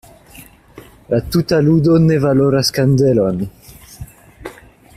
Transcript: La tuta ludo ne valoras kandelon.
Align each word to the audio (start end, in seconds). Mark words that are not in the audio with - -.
La 1.11 1.19
tuta 1.35 1.59
ludo 1.67 1.99
ne 2.05 2.17
valoras 2.23 2.73
kandelon. 2.79 3.45